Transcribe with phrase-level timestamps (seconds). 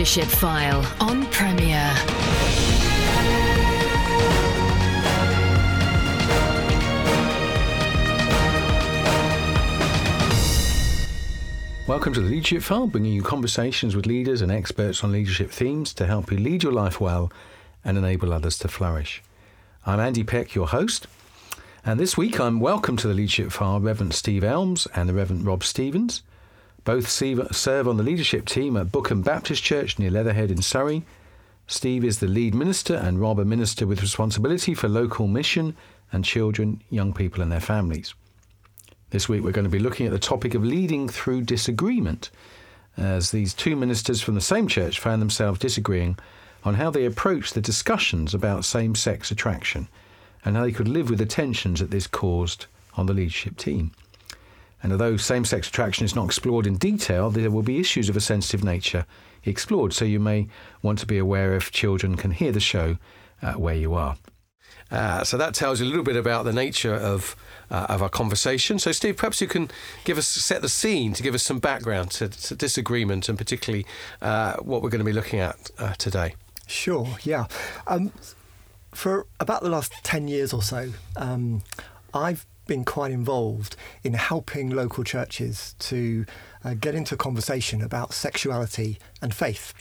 [0.00, 1.92] Leadership File on Premier.
[11.86, 15.92] Welcome to the Leadership File, bringing you conversations with leaders and experts on leadership themes
[15.92, 17.30] to help you lead your life well
[17.84, 19.22] and enable others to flourish.
[19.84, 21.08] I'm Andy Peck, your host,
[21.84, 25.44] and this week I'm welcome to the Leadership File Reverend Steve Elmes and the Reverend
[25.44, 26.22] Rob Stevens.
[26.84, 31.04] Both serve on the leadership team at Bookham Baptist Church near Leatherhead in Surrey.
[31.66, 35.76] Steve is the lead minister and Rob a minister with responsibility for local mission
[36.10, 38.14] and children, young people and their families.
[39.10, 42.30] This week we're going to be looking at the topic of leading through disagreement,
[42.96, 46.18] as these two ministers from the same church found themselves disagreeing
[46.64, 49.86] on how they approach the discussions about same sex attraction
[50.44, 53.92] and how they could live with the tensions that this caused on the leadership team.
[54.82, 58.16] And although same sex attraction is not explored in detail, there will be issues of
[58.16, 59.06] a sensitive nature
[59.44, 60.48] explored, so you may
[60.82, 62.96] want to be aware if children can hear the show
[63.42, 64.16] uh, where you are.
[64.90, 67.36] Uh, so that tells you a little bit about the nature of
[67.70, 68.78] uh, of our conversation.
[68.78, 69.70] So, Steve, perhaps you can
[70.04, 73.86] give us set the scene to give us some background to, to disagreement and particularly
[74.20, 76.34] uh, what we're going to be looking at uh, today.
[76.66, 77.08] Sure.
[77.22, 77.46] Yeah.
[77.86, 78.12] Um,
[78.92, 81.62] for about the last ten years or so, um,
[82.12, 86.24] I've been quite involved in helping local churches to
[86.64, 89.74] uh, get into a conversation about sexuality and faith,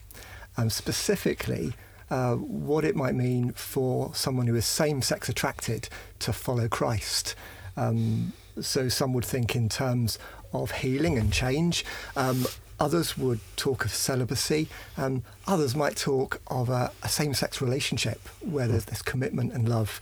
[0.57, 1.73] um, specifically.
[2.09, 5.87] Uh, what it might mean for someone who is same sex attracted
[6.17, 7.35] to follow Christ.
[7.77, 10.17] Um, so some would think in terms
[10.51, 11.85] of healing and change.
[12.17, 12.47] Um,
[12.79, 14.67] others would talk of celibacy.
[14.97, 19.69] Um, others might talk of a, a same sex relationship where there's this commitment and
[19.69, 19.99] love.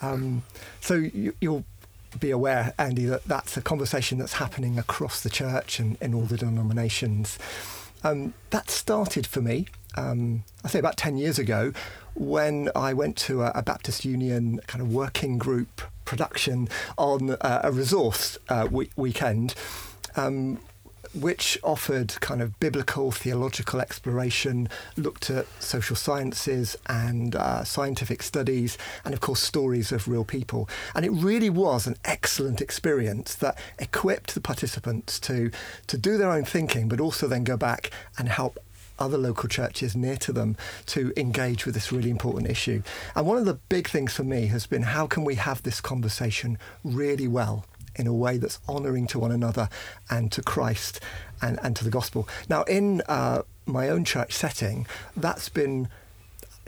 [0.00, 0.44] Um,
[0.80, 1.64] so you, will
[2.18, 6.22] be aware, Andy, that that's a conversation that's happening across the church and in all
[6.22, 7.38] the denominations.
[8.04, 11.72] Um, that started for me, um, I say about 10 years ago,
[12.14, 16.68] when I went to a, a Baptist Union kind of working group production
[16.98, 19.54] on uh, a resource uh, we- weekend.
[20.16, 20.58] Um,
[21.14, 28.78] which offered kind of biblical theological exploration, looked at social sciences and uh, scientific studies,
[29.04, 30.68] and of course, stories of real people.
[30.94, 35.50] And it really was an excellent experience that equipped the participants to,
[35.86, 38.58] to do their own thinking, but also then go back and help
[38.98, 40.56] other local churches near to them
[40.86, 42.82] to engage with this really important issue.
[43.16, 45.80] And one of the big things for me has been how can we have this
[45.80, 47.64] conversation really well
[47.96, 49.68] in a way that's honouring to one another
[50.10, 51.00] and to Christ
[51.40, 52.28] and, and to the gospel.
[52.48, 54.86] Now, in uh, my own church setting,
[55.16, 55.88] that's been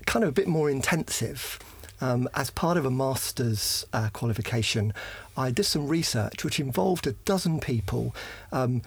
[0.07, 1.59] kind of a bit more intensive.
[2.01, 4.93] Um, as part of a master's uh, qualification,
[5.37, 8.15] I did some research which involved a dozen people
[8.53, 8.83] um,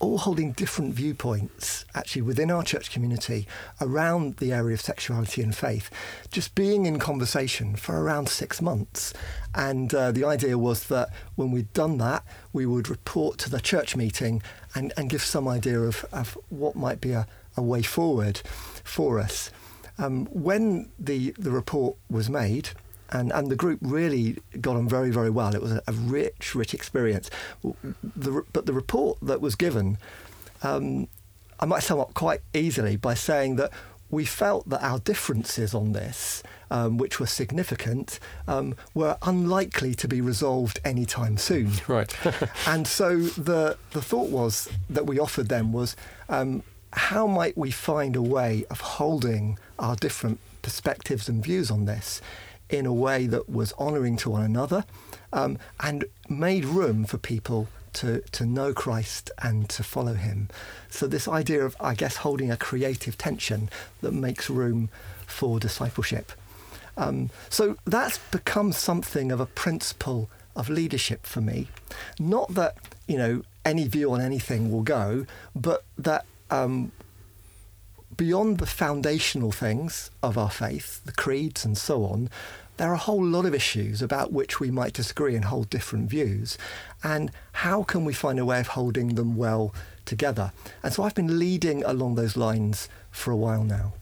[0.00, 3.46] all holding different viewpoints actually within our church community
[3.80, 5.90] around the area of sexuality and faith,
[6.30, 9.12] just being in conversation for around six months.
[9.54, 13.60] And uh, the idea was that when we'd done that, we would report to the
[13.60, 14.42] church meeting
[14.74, 18.40] and, and give some idea of, of what might be a, a way forward
[18.82, 19.50] for us.
[19.98, 22.70] Um, when the, the report was made,
[23.12, 25.54] and and the group really got on very very well.
[25.54, 27.30] It was a, a rich rich experience.
[27.62, 29.98] The, but the report that was given,
[30.62, 31.08] um,
[31.58, 33.70] I might sum up quite easily by saying that
[34.10, 38.18] we felt that our differences on this, um, which were significant,
[38.48, 41.70] um, were unlikely to be resolved anytime soon.
[41.88, 42.14] Right.
[42.66, 45.96] and so the the thought was that we offered them was
[46.28, 46.62] um,
[46.92, 52.20] how might we find a way of holding our different perspectives and views on this
[52.70, 54.84] in a way that was honouring to one another
[55.32, 60.48] um, and made room for people to, to know Christ and to follow him.
[60.88, 63.68] So, this idea of, I guess, holding a creative tension
[64.00, 64.88] that makes room
[65.26, 66.32] for discipleship.
[66.96, 71.68] Um, so, that's become something of a principle of leadership for me.
[72.18, 72.76] Not that,
[73.08, 76.92] you know, any view on anything will go, but that um,
[78.16, 82.28] beyond the foundational things of our faith, the creeds and so on,
[82.80, 86.08] there are a whole lot of issues about which we might disagree and hold different
[86.08, 86.56] views.
[87.04, 89.74] And how can we find a way of holding them well
[90.06, 90.52] together?
[90.82, 93.92] And so I've been leading along those lines for a while now.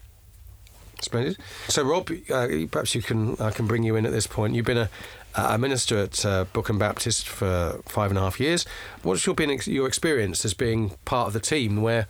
[1.00, 1.38] Splendid.
[1.66, 4.54] So, Rob, uh, perhaps you can I can bring you in at this point.
[4.54, 4.90] You've been a,
[5.34, 8.64] a minister at uh, Bookham Baptist for five and a half years.
[9.02, 12.06] What's your been your experience as being part of the team where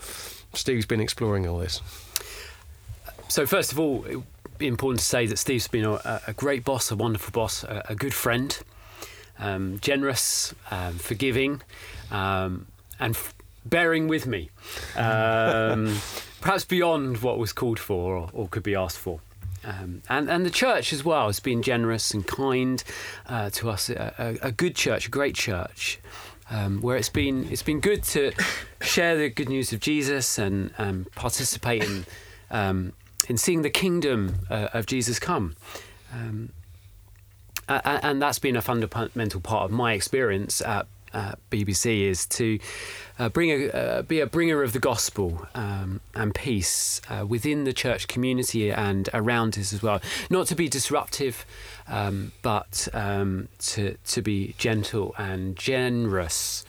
[0.53, 1.81] Steve's been exploring all this?
[3.29, 4.27] So, first of all, it'd be
[4.61, 7.95] important to say that Steve's been a, a great boss, a wonderful boss, a, a
[7.95, 8.59] good friend,
[9.39, 11.63] um, generous, um, forgiving,
[12.11, 12.67] um,
[12.99, 13.35] and f-
[13.65, 14.51] bearing with me.
[14.97, 15.99] Um,
[16.41, 19.21] perhaps beyond what was called for or, or could be asked for.
[19.65, 22.83] Um, and, and the church as well has been generous and kind
[23.27, 25.99] uh, to us, a, a, a, good church, a great church.
[26.51, 28.33] Um, where it's been it's been good to
[28.81, 32.07] share the good news of Jesus and um, participate in
[32.51, 32.95] um,
[33.29, 35.55] in seeing the kingdom uh, of Jesus come.
[36.13, 36.51] Um,
[37.69, 42.59] and that's been a fundamental part of my experience at uh, BBC is to
[43.19, 47.65] uh, bring a, uh, be a bringer of the gospel um, and peace uh, within
[47.65, 50.01] the church community and around us as well.
[50.31, 51.47] Not to be disruptive,
[51.87, 56.65] um, but um, to to be gentle and generous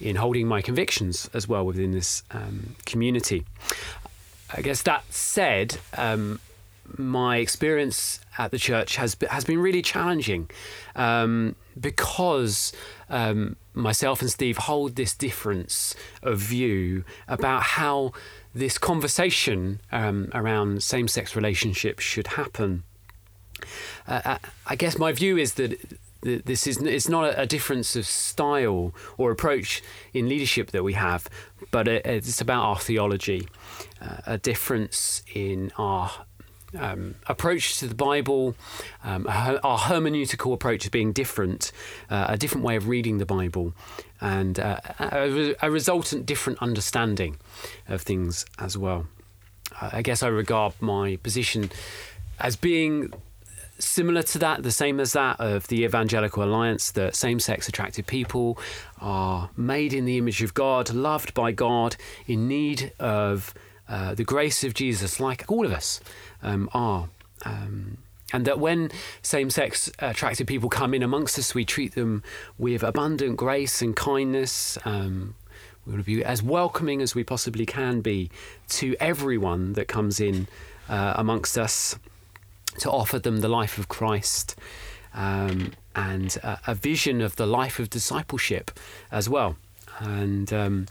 [0.00, 3.44] in holding my convictions as well within this um, community.
[4.54, 6.40] I guess that said, um,
[6.96, 10.50] my experience at the church has has been really challenging
[10.94, 12.72] um, because
[13.08, 18.12] um, myself and Steve hold this difference of view about how
[18.54, 22.82] this conversation um, around same-sex relationships should happen.
[24.06, 25.78] Uh, uh I guess my view is that
[26.22, 29.82] this is it's not a difference of style or approach
[30.12, 31.28] in leadership that we have,
[31.70, 33.48] but it's about our theology,
[34.00, 36.10] uh, a difference in our
[36.78, 38.54] um, approach to the Bible,
[39.04, 41.72] um, our hermeneutical approach is being different,
[42.08, 43.74] uh, a different way of reading the Bible,
[44.20, 47.36] and uh, a, a, resultant different understanding
[47.88, 49.06] of things as well.
[49.80, 51.70] I guess I regard my position
[52.38, 53.12] as being
[53.82, 58.06] similar to that, the same as that of the Evangelical Alliance, that same sex attracted
[58.06, 58.58] people
[59.00, 61.96] are made in the image of God, loved by God,
[62.26, 63.52] in need of
[63.88, 66.00] uh, the grace of Jesus, like all of us
[66.42, 67.08] um, are.
[67.44, 67.98] Um,
[68.32, 68.90] and that when
[69.20, 72.22] same sex attracted people come in amongst us, we treat them
[72.56, 74.78] with abundant grace and kindness.
[74.84, 75.34] Um,
[75.84, 78.30] we want to be as welcoming as we possibly can be
[78.68, 80.46] to everyone that comes in
[80.88, 81.96] uh, amongst us
[82.78, 84.56] to offer them the life of Christ
[85.14, 88.70] um, and a vision of the life of discipleship
[89.10, 89.56] as well.
[89.98, 90.86] And um,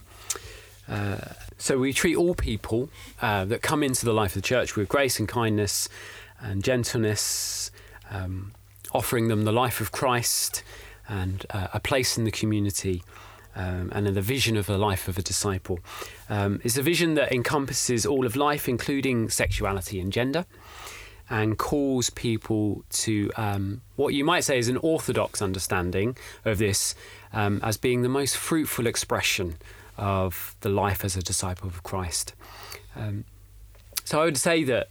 [0.88, 1.18] uh,
[1.58, 2.88] so we treat all people
[3.20, 5.88] uh, that come into the life of the church with grace and kindness
[6.40, 7.70] and gentleness,
[8.10, 8.52] um,
[8.92, 10.62] offering them the life of Christ
[11.08, 13.02] and uh, a place in the community.
[13.54, 15.78] Um, and the vision of the life of a disciple
[16.30, 20.46] um, is a vision that encompasses all of life, including sexuality and gender,
[21.32, 26.14] and calls people to um, what you might say is an orthodox understanding
[26.44, 26.94] of this
[27.32, 29.56] um, as being the most fruitful expression
[29.96, 32.34] of the life as a disciple of Christ.
[32.94, 33.24] Um,
[34.04, 34.90] so I would say that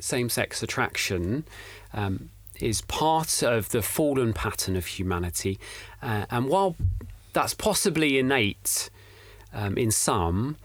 [0.00, 1.44] same sex attraction
[1.92, 5.58] um, is part of the fallen pattern of humanity.
[6.00, 6.74] Uh, and while
[7.34, 8.88] that's possibly innate
[9.52, 10.56] um, in some,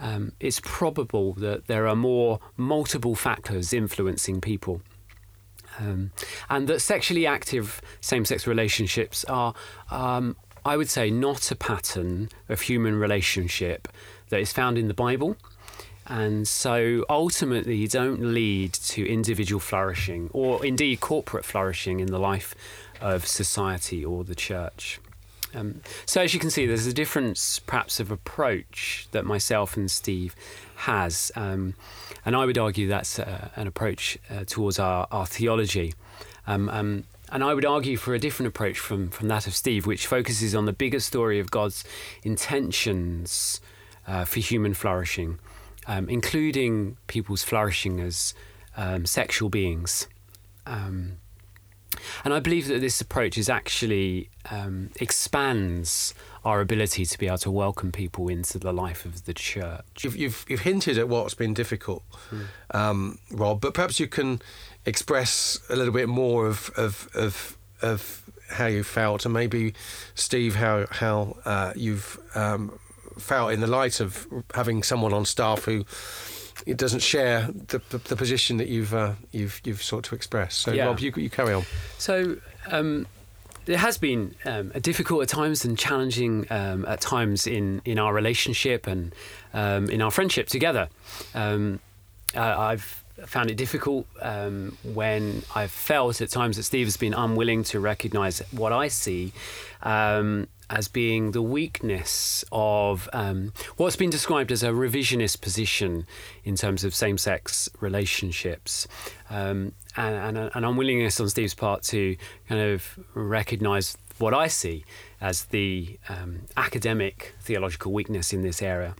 [0.00, 4.82] um, it's probable that there are more multiple factors influencing people.
[5.78, 6.12] Um,
[6.48, 9.52] and that sexually active same sex relationships are
[9.90, 13.86] um, I would say, not a pattern of human relationship
[14.30, 15.36] that is found in the Bible.
[16.08, 22.56] And so ultimately don't lead to individual flourishing or indeed corporate flourishing in the life
[23.00, 24.98] of society or the church.
[25.56, 29.90] Um, so, as you can see, there's a difference perhaps of approach that myself and
[29.90, 30.36] Steve
[30.76, 31.32] has.
[31.34, 31.74] Um,
[32.24, 35.94] and I would argue that's uh, an approach uh, towards our, our theology.
[36.46, 39.84] Um, um and I would argue for a different approach from, from that of Steve,
[39.84, 41.82] which focuses on the bigger story of God's
[42.22, 43.60] intentions
[44.06, 45.40] uh, for human flourishing,
[45.88, 48.32] um, including people's flourishing as
[48.76, 50.06] um, sexual beings.
[50.66, 51.18] Um,
[52.24, 57.38] and I believe that this approach is actually um, expands our ability to be able
[57.38, 59.84] to welcome people into the life of the church.
[60.02, 63.18] You've, you've, you've hinted at what's been difficult, mm.
[63.32, 64.40] Rob, but perhaps you can
[64.84, 69.74] express a little bit more of of of, of how you felt, and maybe
[70.14, 72.78] Steve, how how uh, you've um,
[73.18, 75.84] felt in the light of having someone on staff who
[76.64, 80.54] it doesn't share the, the, the position that you've uh, you've you've sought to express.
[80.54, 80.86] So, yeah.
[80.86, 81.64] Rob, you, you carry on.
[81.98, 82.36] So.
[82.70, 83.06] Um,
[83.66, 88.14] it has been um, difficult at times and challenging um, at times in, in our
[88.14, 89.12] relationship and
[89.52, 90.88] um, in our friendship together.
[91.34, 91.80] Um,
[92.36, 97.14] uh, I've found it difficult um, when I've felt at times that Steve has been
[97.14, 99.32] unwilling to recognise what I see
[99.82, 106.06] um, as being the weakness of um, what's been described as a revisionist position
[106.44, 108.88] in terms of same sex relationships.
[109.30, 112.16] Um, and, and, an unwillingness on Steve's part to
[112.48, 114.84] kind of recognise what I see
[115.20, 118.94] as the um, academic theological weakness in this area.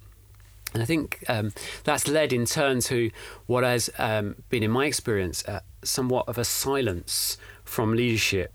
[0.73, 1.53] And I think um,
[1.85, 3.11] that's led in turn to
[3.47, 8.53] what has um, been, in my experience, uh, somewhat of a silence from leadership,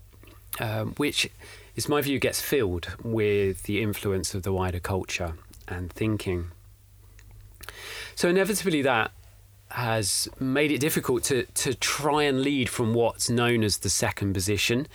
[0.60, 1.28] um, which
[1.74, 5.34] is my view gets filled with the influence of the wider culture
[5.68, 6.50] and thinking.
[8.14, 9.10] So inevitably, that
[9.70, 14.34] has made it difficult to, to try and lead from what's known as the second
[14.34, 14.86] position,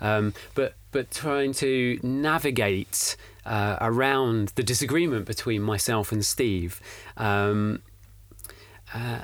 [0.00, 6.80] um, but but trying to navigate uh, around the disagreement between myself and Steve.
[7.16, 7.82] Um,
[8.94, 9.20] uh,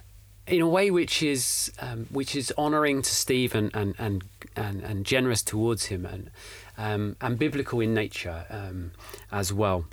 [0.47, 4.25] in a way which is um, which is honouring to Steve and, and, and,
[4.57, 6.31] and, and generous towards him and
[6.79, 8.93] um, and biblical in nature um,
[9.31, 9.85] as well.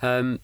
[0.00, 0.40] Um,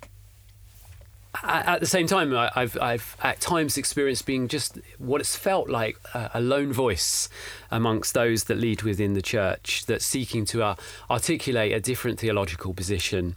[1.43, 5.99] at the same time, I've, I've at times experienced being just what it's felt like
[6.15, 7.29] a, lone voice
[7.71, 10.75] amongst those that lead within the church, that's seeking to uh,
[11.11, 13.37] articulate a different theological position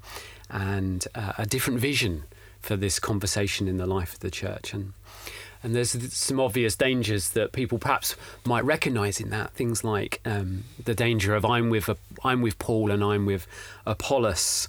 [0.49, 2.23] and uh, a different vision
[2.59, 4.73] for this conversation in the life of the church.
[4.73, 4.93] And
[5.63, 8.15] and there's some obvious dangers that people perhaps
[8.45, 9.51] might recognise in that.
[9.51, 13.45] Things like um, the danger of I'm with a, I'm with Paul and I'm with
[13.85, 14.67] Apollos.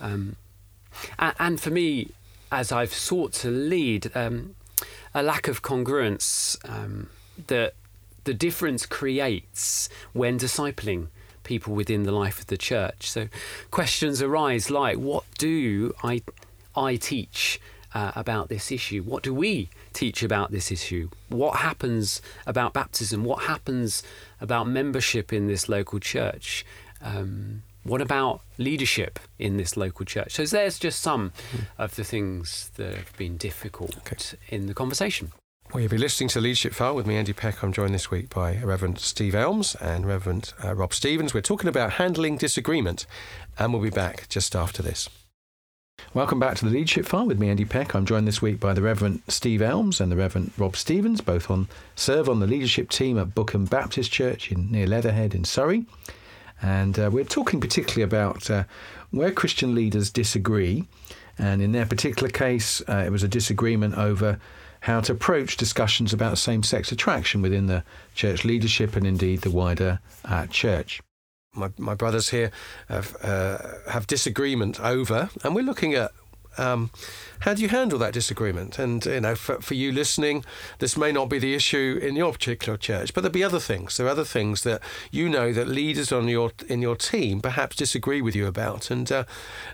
[0.00, 0.36] Um,
[1.18, 2.10] and, and for me,
[2.52, 4.54] as I've sought to lead, um,
[5.14, 7.08] a lack of congruence um,
[7.46, 7.74] that
[8.24, 11.08] the difference creates when discipling
[11.42, 13.08] people within the life of the church.
[13.10, 13.28] So
[13.70, 16.22] questions arise like, what do I,
[16.76, 17.60] I teach
[17.94, 19.02] uh, about this issue?
[19.02, 21.08] What do we teach about this issue?
[21.28, 23.24] What happens about baptism?
[23.24, 24.02] What happens
[24.40, 26.66] about membership in this local church?
[27.00, 30.32] Um, what about leadership in this local church?
[30.32, 31.66] So there's just some mm.
[31.78, 34.16] of the things that have been difficult okay.
[34.48, 35.32] in the conversation.
[35.72, 37.62] Well, you'll be listening to Leadership File with me, Andy Peck.
[37.62, 41.34] I'm joined this week by Reverend Steve Elmes and Reverend uh, Rob Stevens.
[41.34, 43.06] We're talking about handling disagreement,
[43.58, 45.08] and we'll be back just after this.
[46.14, 47.92] Welcome back to the Leadership File with me, Andy Peck.
[47.92, 51.50] I'm joined this week by the Reverend Steve Elmes and the Reverend Rob Stevens, both
[51.50, 55.86] on serve on the leadership team at Bookham Baptist Church in near Leatherhead in Surrey.
[56.62, 58.62] And uh, we're talking particularly about uh,
[59.10, 60.84] where Christian leaders disagree.
[61.36, 64.38] And in their particular case, uh, it was a disagreement over
[64.82, 67.82] how to approach discussions about same sex attraction within the
[68.14, 71.00] church leadership and indeed the wider uh, church.
[71.54, 72.50] My, my brothers here
[72.88, 73.58] have, uh,
[73.90, 76.10] have disagreement over, and we're looking at
[76.58, 76.90] um,
[77.40, 78.78] how do you handle that disagreement?
[78.78, 80.44] And you know, for, for you listening,
[80.78, 83.96] this may not be the issue in your particular church, but there'll be other things.
[83.96, 84.80] There are other things that
[85.10, 89.10] you know that leaders on your in your team perhaps disagree with you about, and
[89.12, 89.24] uh,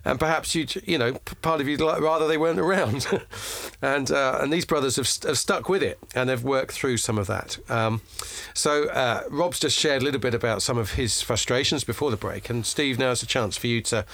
[0.05, 3.07] and perhaps you you know part of you like rather they weren't around,
[3.83, 7.19] and uh, and these brothers have, have, stuck with it and they've worked through some
[7.19, 7.59] of that.
[7.71, 8.03] Um,
[8.53, 12.17] so uh, Rob's just shared a little bit about some of his frustrations before the
[12.17, 14.05] break, and Steve, now is a chance for you to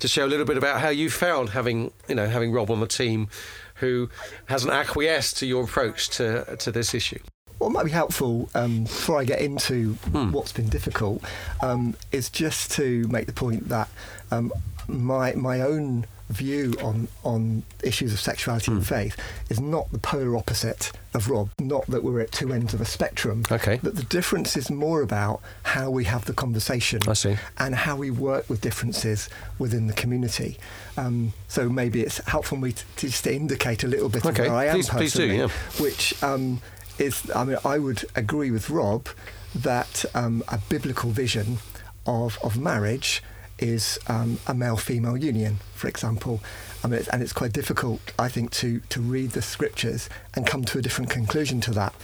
[0.00, 2.80] to share a little bit about how you found having you know having Rob on
[2.80, 3.28] the team
[3.76, 4.08] who
[4.46, 7.18] hasn't acquiesced to your approach to, to this issue?
[7.58, 10.30] What might be helpful um, before I get into hmm.
[10.32, 11.24] what's been difficult
[11.62, 13.88] um, is just to make the point that
[14.30, 14.52] um,
[14.88, 18.76] my my own view on on issues of sexuality mm.
[18.76, 18.94] and hmm.
[18.94, 19.16] faith
[19.48, 21.50] is not the polar opposite of Rob.
[21.58, 23.44] Not that we're at two ends of a spectrum.
[23.50, 23.80] Okay.
[23.82, 27.00] But the difference is more about how we have the conversation.
[27.08, 27.36] I see.
[27.58, 29.28] And how we work with differences
[29.58, 30.58] within the community.
[30.96, 34.46] Um, so maybe it's helpful for me to, to, just indicate a little bit okay.
[34.46, 35.48] of where I am personally, please do, yeah.
[35.80, 36.60] which um,
[36.98, 37.28] is.
[37.34, 39.08] I mean, I would agree with Rob
[39.54, 41.58] that um, a biblical vision
[42.06, 43.22] of of marriage
[43.58, 46.40] is um, a male-female union, for example.
[46.84, 50.46] I mean, it's, and it's quite difficult, I think, to to read the scriptures and
[50.46, 51.94] come to a different conclusion to that.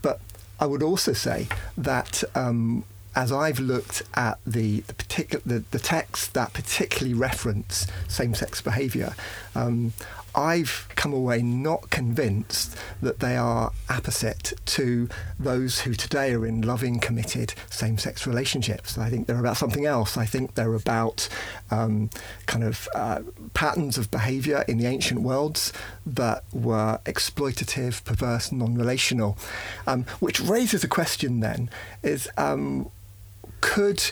[0.00, 0.20] But
[0.58, 5.78] I would also say that um, as I've looked at the the, particular, the, the
[5.78, 9.14] texts that particularly reference same-sex behaviour,
[9.54, 9.92] um,
[10.34, 15.08] I've come away not convinced that they are opposite to
[15.38, 18.96] those who today are in loving, committed same sex relationships.
[18.96, 20.16] I think they're about something else.
[20.16, 21.28] I think they're about
[21.70, 22.10] um,
[22.46, 23.20] kind of uh,
[23.54, 25.72] patterns of behaviour in the ancient worlds
[26.06, 29.36] that were exploitative, perverse, non relational.
[29.86, 31.68] Um, which raises a question then
[32.02, 32.90] is um,
[33.60, 34.10] could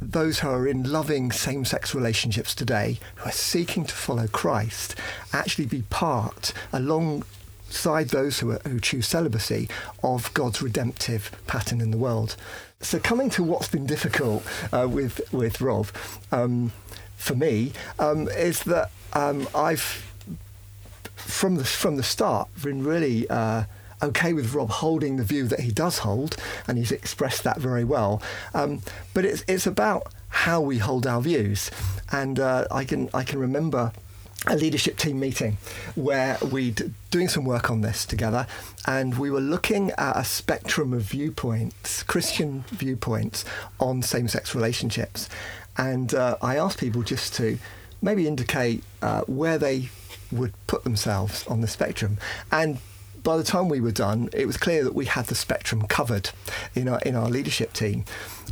[0.00, 4.94] those who are in loving same sex relationships today, who are seeking to follow Christ,
[5.32, 9.68] actually be part, alongside those who, are, who choose celibacy,
[10.02, 12.36] of God's redemptive pattern in the world.
[12.80, 14.42] So, coming to what's been difficult
[14.72, 15.88] uh, with, with Rob,
[16.32, 16.72] um,
[17.16, 20.06] for me, um, is that um, I've,
[21.14, 23.28] from the, from the start, been really.
[23.28, 23.64] Uh,
[24.02, 27.84] okay with Rob holding the view that he does hold, and he's expressed that very
[27.84, 28.22] well.
[28.54, 28.82] Um,
[29.14, 31.70] but it's it's about how we hold our views,
[32.12, 33.92] and uh, I can I can remember
[34.46, 35.58] a leadership team meeting
[35.94, 38.46] where we would doing some work on this together
[38.86, 43.44] and we were looking at a spectrum of viewpoints christian viewpoints
[43.78, 45.28] on same-sex relationships.
[45.76, 47.58] And uh, i asked people just to
[48.00, 49.90] maybe indicate uh, where they
[50.32, 52.18] would put themselves on the spectrum.
[52.50, 52.78] And
[53.22, 56.30] by the time we were done, it was clear that we had the spectrum covered
[56.74, 58.04] in our in our leadership team,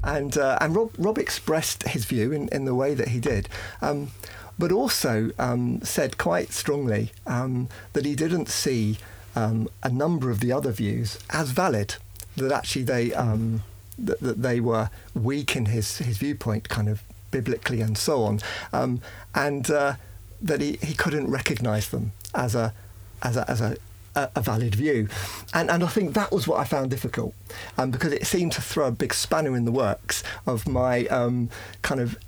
[0.03, 3.49] and uh, and Rob Rob expressed his view in, in the way that he did.
[3.81, 4.11] Um,
[4.59, 8.99] but also um, said quite strongly um, that he didn't see
[9.37, 11.95] um, a number of the other views as valid.
[12.37, 13.63] That actually they um,
[13.99, 18.41] that, that, they were weak in his his viewpoint, kind of biblically and so on,
[18.73, 19.01] um,
[19.35, 19.95] and uh,
[20.41, 22.75] that he, he couldn't recognise them as a
[23.23, 23.77] as a, as a
[24.35, 25.09] a, valid view.
[25.55, 27.35] And, and I think that was what I found difficult
[27.77, 31.51] um, because it seemed to throw a big spanner in the works of my um,
[31.83, 32.19] kind of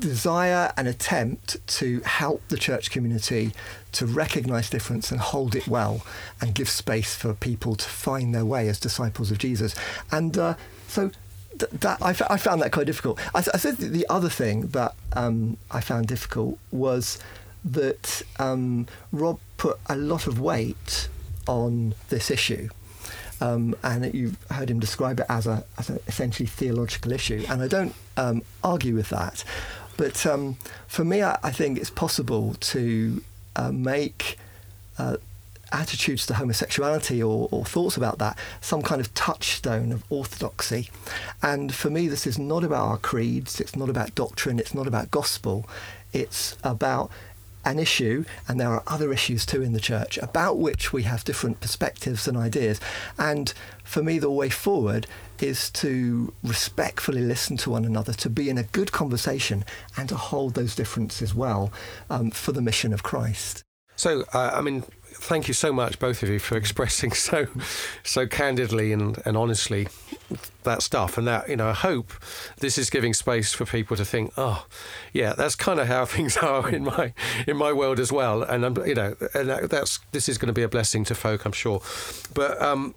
[0.00, 3.52] desire and attempt to help the church community
[3.92, 6.04] to recognize difference and hold it well
[6.40, 9.74] and give space for people to find their way as disciples of Jesus.
[10.10, 10.54] And uh,
[10.88, 11.10] so
[11.58, 13.20] th- that I, f- I found that quite difficult.
[13.34, 17.18] I, th- I said the other thing that um, I found difficult was
[17.64, 21.08] that um, Rob put a lot of weight
[21.46, 22.68] on this issue.
[23.40, 27.68] Um, and you've heard him describe it as a, as essentially theological issue, and I
[27.68, 29.44] don't um, argue with that.
[29.96, 33.22] But um, for me, I, I, think it's possible to
[33.56, 34.38] uh, make
[34.98, 35.16] uh,
[35.72, 40.88] attitudes to homosexuality or, or, thoughts about that some kind of touchstone of orthodoxy.
[41.42, 44.86] And for me, this is not about our creeds, it's not about doctrine, it's not
[44.86, 45.68] about gospel,
[46.12, 47.10] it's about
[47.64, 51.24] an issue, and there are other issues too in the church about which we have
[51.24, 52.80] different perspectives and ideas.
[53.18, 53.52] And
[53.82, 55.06] for me, the way forward
[55.40, 59.64] is to respectfully listen to one another, to be in a good conversation,
[59.96, 61.72] and to hold those differences well
[62.10, 63.62] um, for the mission of Christ.
[63.96, 64.84] So, uh, I mean,
[65.24, 67.46] thank you so much, both of you, for expressing so
[68.02, 69.88] so candidly and, and honestly
[70.64, 71.16] that stuff.
[71.18, 72.12] And that, you know, I hope
[72.58, 74.66] this is giving space for people to think, oh,
[75.12, 77.12] yeah, that's kind of how things are in my
[77.46, 78.42] in my world as well.
[78.42, 81.44] And I'm, you know, and that's this is going to be a blessing to folk,
[81.44, 81.80] I'm sure.
[82.34, 82.94] But um,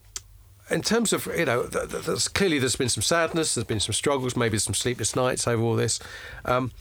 [0.69, 4.35] in terms of you know, there's, clearly there's been some sadness, there's been some struggles,
[4.35, 5.99] maybe some sleepless nights over all this.
[6.45, 6.71] Um,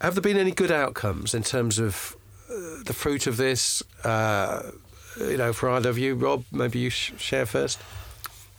[0.00, 2.16] have there been any good outcomes in terms of
[2.50, 3.82] uh, the fruit of this?
[4.02, 4.72] Uh,
[5.18, 7.80] you know, for either of you, Rob, maybe you sh- share first.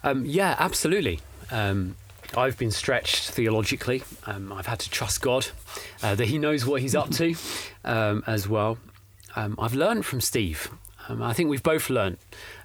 [0.04, 1.20] Um, yeah, absolutely.
[1.52, 1.96] Um,
[2.36, 4.04] I've been stretched theologically.
[4.26, 5.48] Um, I've had to trust God
[6.04, 7.36] uh, that He knows what He's up to
[7.84, 8.78] um, as well.
[9.36, 10.70] Um, I've learned from Steve.
[11.08, 12.18] Um, I think we've both learned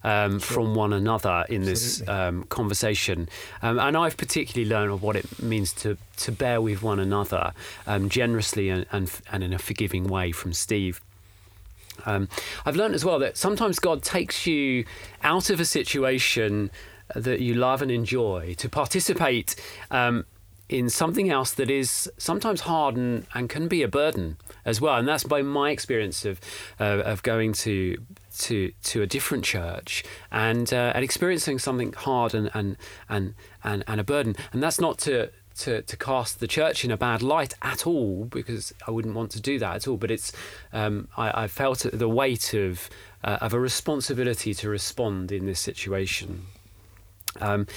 [0.03, 0.41] um, sure.
[0.41, 3.29] from one another in this um, conversation,
[3.61, 7.53] and I've particularly learned of what it means to to bear with one another
[8.09, 11.03] generously and, and, and in a forgiving way from Steve.
[12.07, 12.29] Um,
[12.65, 14.85] I've learned as well that sometimes God takes you
[15.23, 16.71] out of a situation
[17.15, 19.57] that you love and enjoy to participate
[19.91, 20.25] um,
[20.69, 24.97] in something else that is sometimes hard and, and can be a burden as well.
[24.97, 26.41] And that's by my experience of
[26.79, 27.97] uh, of going to
[28.39, 32.77] to to a different church and uh, and experiencing something hard and and
[33.09, 33.35] and
[33.65, 34.37] and, and a burden.
[34.53, 38.25] And that's not to to, to cast the church in a bad light at all
[38.25, 39.97] because I wouldn't want to do that at all.
[39.97, 40.33] But it's
[40.73, 42.89] um, I, I, felt the weight of
[43.23, 46.47] uh, of a responsibility to respond in this situation.
[47.41, 47.69] Um,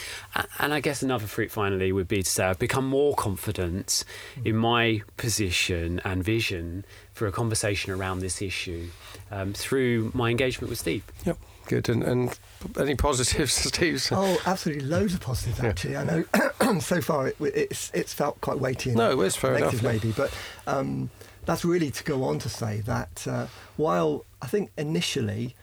[0.59, 4.03] and I guess another fruit finally would be to say I've become more confident
[4.43, 8.88] in my position and vision for a conversation around this issue
[9.29, 11.03] um, through my engagement with Steve.
[11.25, 11.89] Yep, good.
[11.89, 12.39] And, and
[12.80, 14.06] any positives, Steve?
[14.12, 15.60] Oh, absolutely, loads of positives.
[15.60, 16.23] Actually, yeah.
[16.62, 18.91] I know so far it, it's it's felt quite weighty.
[18.91, 19.82] And no, it's fair enough.
[19.82, 20.34] Maybe, but
[20.67, 21.10] um,
[21.45, 23.47] that's really to go on to say that uh,
[23.78, 25.56] while I think initially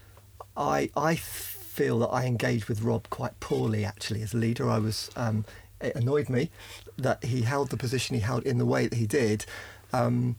[0.57, 4.69] I I feel that I engaged with Rob quite poorly actually as a leader.
[4.69, 5.45] I was um,
[5.81, 6.51] it annoyed me
[6.99, 9.47] that he held the position he held in the way that he did.
[9.93, 10.37] Um,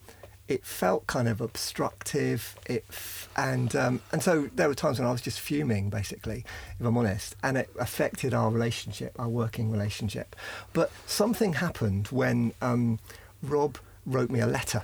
[0.48, 2.56] it felt kind of obstructive.
[2.66, 6.44] It f- and um, and so there were times when I was just fuming, basically,
[6.80, 10.36] if I'm honest, and it affected our relationship, our working relationship.
[10.74, 13.00] But something happened when um,
[13.42, 14.84] Rob wrote me a letter,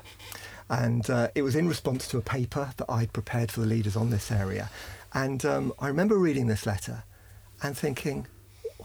[0.70, 3.96] and uh, it was in response to a paper that I'd prepared for the leaders
[3.96, 4.70] on this area,
[5.13, 7.04] and um, I remember reading this letter
[7.62, 8.28] and thinking,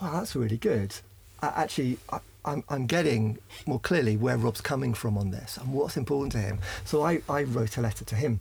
[0.00, 0.94] "Wow, that's really good."
[1.40, 5.72] I, actually, I, I'm, I'm getting more clearly where Rob's coming from on this and
[5.72, 6.58] what's important to him.
[6.84, 8.40] So I, I wrote a letter to him.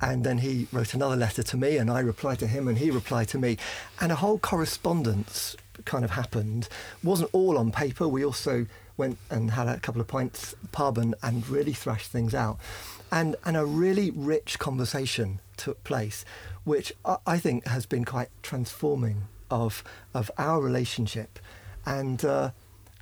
[0.00, 2.90] And then he wrote another letter to me, and I replied to him, and he
[2.90, 3.56] replied to me.
[3.98, 6.68] And a whole correspondence kind of happened.
[7.02, 8.06] wasn't all on paper.
[8.06, 8.66] We also
[8.98, 12.58] went and had a couple of pints pub and, and really thrashed things out.
[13.10, 16.24] and and a really rich conversation took place,
[16.64, 21.38] which I, I think has been quite transforming of of our relationship,
[21.84, 22.24] and.
[22.24, 22.50] Uh,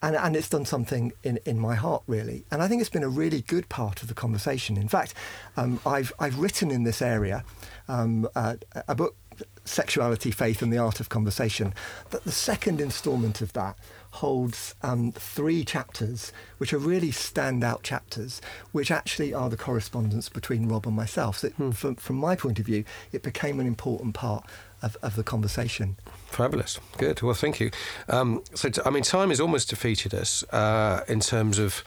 [0.04, 2.44] and, and it's done something in, in my heart really.
[2.50, 4.76] And I think it's been a really good part of the conversation.
[4.76, 5.14] In fact
[5.56, 7.44] um, I've, I've written in this area
[7.88, 9.16] um, uh, a book
[9.64, 11.72] sexuality faith and the art of conversation
[12.10, 13.76] that the second installment of that
[14.14, 20.68] holds um, three chapters, which are really standout chapters, which actually are the correspondence between
[20.68, 21.38] Rob and myself.
[21.38, 21.70] So, hmm.
[21.72, 24.46] from, from my point of view, it became an important part
[24.82, 25.96] of, of the conversation.
[26.26, 26.78] Fabulous.
[26.96, 27.22] Good.
[27.22, 27.72] Well, thank you.
[28.08, 31.82] Um, so, t- I mean, time has almost defeated us uh, in terms of.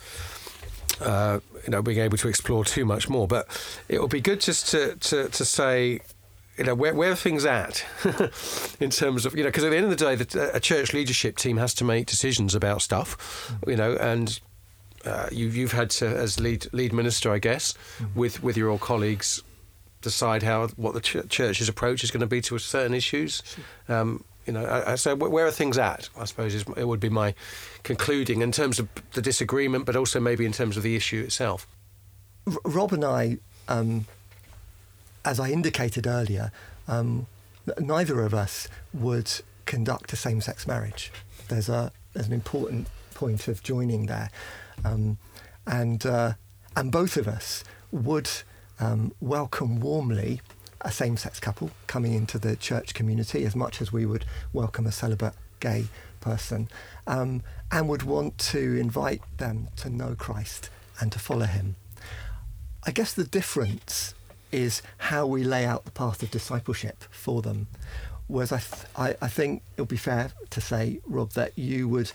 [0.99, 3.45] Uh, you know, being able to explore too much more, but
[3.87, 5.99] it would be good just to, to, to say
[6.57, 7.85] you know, where, where are things at
[8.79, 10.93] in terms of, you know, because at the end of the day, the, a church
[10.93, 14.39] leadership team has to make decisions about stuff, you know, and
[15.05, 18.19] uh, you, you've had to, as lead lead minister, I guess, mm-hmm.
[18.19, 19.43] with, with your old colleagues,
[20.01, 23.43] decide how what the ch- church's approach is going to be to certain issues.
[23.87, 26.09] Um, you know, I, I, so where are things at?
[26.17, 27.35] I suppose is, it would be my
[27.83, 31.67] concluding in terms of the disagreement, but also maybe in terms of the issue itself.
[32.47, 34.05] R- Rob and I um,
[35.27, 36.53] as I indicated earlier,
[36.87, 37.27] um,
[37.79, 39.29] neither of us would
[39.65, 41.11] conduct a same-sex marriage.
[41.49, 44.29] There's a there's an important point of joining there,
[44.85, 45.17] um,
[45.67, 46.33] and uh,
[46.77, 48.29] and both of us would
[48.79, 50.41] um, welcome warmly
[50.81, 54.91] a same-sex couple coming into the church community as much as we would welcome a
[54.93, 55.87] celibate gay
[56.21, 56.69] person,
[57.05, 60.69] um, and would want to invite them to know Christ
[61.01, 61.75] and to follow Him.
[62.85, 64.13] I guess the difference
[64.51, 67.67] is how we lay out the path of discipleship for them.
[68.27, 71.87] Whereas I, th- I, I think it would be fair to say, Rob, that you
[71.87, 72.11] would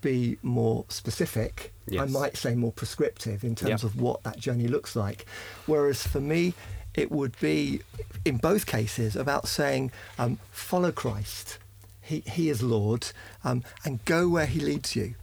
[0.00, 1.72] be more specific.
[1.88, 2.02] Yes.
[2.02, 5.26] I might say more prescriptive in terms of what that journey looks like.
[5.66, 6.54] Whereas for me,
[6.94, 7.80] it would be,
[8.24, 11.58] in both cases, about saying, um, follow Christ.
[12.00, 13.08] He, he is Lord,
[13.42, 15.16] um, and go where He leads you.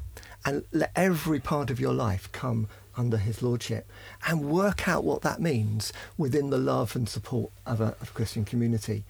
[0.46, 3.90] And let every part of your life come under his lordship
[4.28, 8.14] and work out what that means within the love and support of a, of a
[8.14, 9.04] Christian community.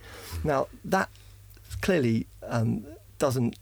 [0.44, 1.10] Now, that
[1.82, 2.86] clearly um,
[3.20, 3.58] doesn't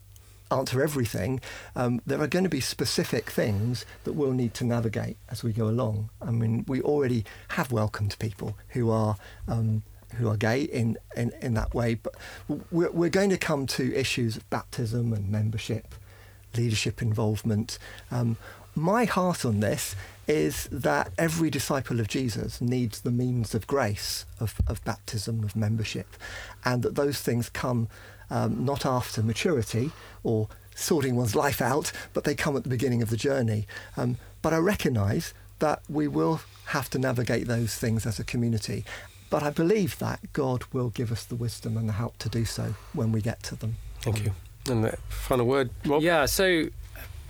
[0.51, 1.39] answer everything.
[1.75, 5.53] Um, there are going to be specific things that we'll need to navigate as we
[5.53, 6.10] go along.
[6.21, 9.15] I mean, we already have welcomed people who are.
[9.47, 9.84] Um,
[10.17, 12.13] who are gay in, in, in that way, but
[12.69, 15.95] we're, we're going to come to issues of baptism and membership,
[16.55, 17.77] leadership involvement.
[18.09, 18.37] Um,
[18.75, 19.95] my heart on this
[20.27, 25.55] is that every disciple of Jesus needs the means of grace, of, of baptism, of
[25.55, 26.07] membership,
[26.63, 27.89] and that those things come
[28.29, 29.91] um, not after maturity
[30.23, 33.67] or sorting one's life out, but they come at the beginning of the journey.
[33.97, 38.85] Um, but I recognise that we will have to navigate those things as a community.
[39.29, 42.45] But I believe that God will give us the wisdom and the help to do
[42.45, 43.75] so when we get to them.
[44.01, 44.31] Thank you.
[44.69, 46.02] And the final word, Rob?
[46.02, 46.65] Yeah, so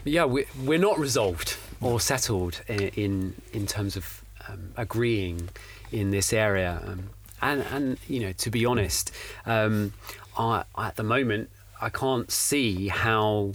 [0.04, 5.50] yeah, we, we're not resolved or settled in in, in terms of um, agreeing
[5.92, 6.82] in this area.
[6.86, 7.10] Um,
[7.42, 9.12] and and you know, to be honest,
[9.46, 9.94] um,
[10.38, 11.50] I, at the moment
[11.82, 13.54] I can't see how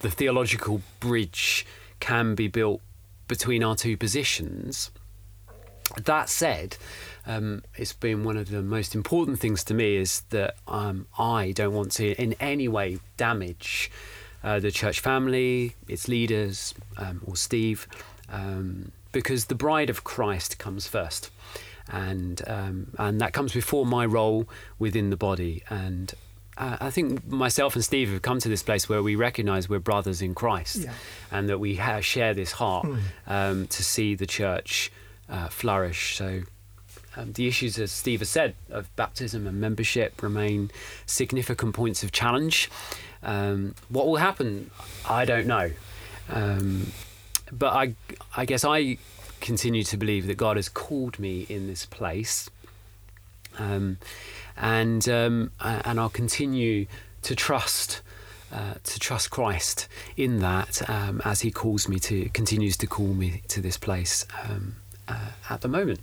[0.00, 1.66] the theological bridge
[2.00, 2.80] can be built
[3.28, 4.90] between our two positions.
[5.96, 6.76] That said,
[7.28, 11.52] um, it's been one of the most important things to me is that um, I
[11.52, 13.90] don't want to in any way damage
[14.42, 17.86] uh, the church family, its leaders, um, or Steve,
[18.30, 21.30] um, because the bride of Christ comes first,
[21.90, 25.62] and um, and that comes before my role within the body.
[25.68, 26.14] And
[26.56, 30.22] I think myself and Steve have come to this place where we recognise we're brothers
[30.22, 30.92] in Christ, yeah.
[31.30, 33.68] and that we ha- share this heart mm.
[33.68, 34.90] to see the church
[35.28, 36.16] uh, flourish.
[36.16, 36.42] So.
[37.18, 40.70] Um, the issues, as Steve has said, of baptism and membership remain
[41.04, 42.70] significant points of challenge.
[43.24, 44.70] Um, what will happen,
[45.08, 45.72] I don't know.
[46.30, 46.92] Um,
[47.50, 47.94] but I,
[48.36, 48.98] I guess I
[49.40, 52.50] continue to believe that God has called me in this place,
[53.58, 53.98] um,
[54.56, 56.86] and um, and I'll continue
[57.22, 58.02] to trust.
[58.50, 63.08] Uh, to trust Christ in that um, as He calls me to, continues to call
[63.08, 64.76] me to this place um,
[65.06, 66.00] uh, at the moment.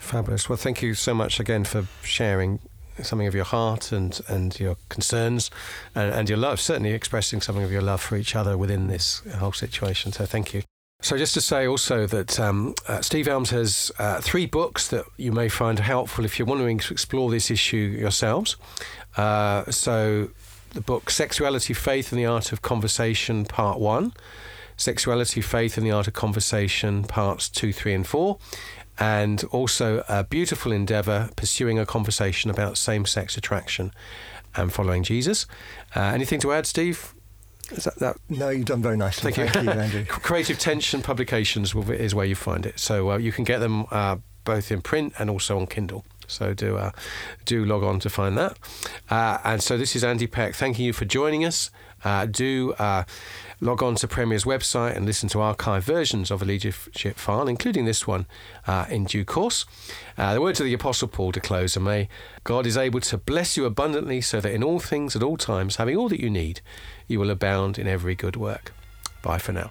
[0.00, 0.48] Fabulous.
[0.48, 2.58] Well, thank you so much again for sharing
[3.00, 5.50] something of your heart and, and your concerns
[5.94, 9.22] and, and your love, certainly expressing something of your love for each other within this
[9.36, 10.10] whole situation.
[10.12, 10.62] So thank you.
[11.02, 15.06] So, just to say also that um, uh, Steve Elmes has uh, three books that
[15.16, 18.56] you may find helpful if you're wanting to explore this issue yourselves.
[19.16, 20.28] Uh, so,
[20.72, 24.12] the book Sexuality, Faith, and the Art of Conversation, Part 1,
[24.76, 28.38] Sexuality, Faith, and the Art of Conversation, Parts 2, 3, and 4,
[29.00, 33.92] and also a beautiful endeavour pursuing a conversation about same sex attraction
[34.54, 35.46] and following Jesus.
[35.96, 37.14] Uh, anything to add, Steve?
[37.72, 39.32] Is that, that No, you've done very nicely.
[39.32, 39.72] Thank Thank, you.
[39.72, 39.78] you.
[39.80, 40.04] Andrew.
[40.08, 42.78] Creative Tension Publications is where you find it.
[42.78, 46.04] So uh, you can get them uh, both in print and also on Kindle.
[46.26, 46.92] So do uh,
[47.44, 48.56] do log on to find that.
[49.08, 50.54] Uh, and so this is Andy Peck.
[50.54, 51.70] Thanking you for joining us.
[52.04, 53.04] Uh, do uh,
[53.60, 57.84] log on to Premier's website and listen to archive versions of a leadership file, including
[57.84, 58.26] this one,
[58.66, 59.66] uh, in due course.
[60.16, 62.08] Uh, the words of the Apostle Paul to close are May
[62.44, 65.76] God is able to bless you abundantly so that in all things at all times,
[65.76, 66.60] having all that you need,
[67.06, 68.72] you will abound in every good work.
[69.22, 69.70] Bye for now.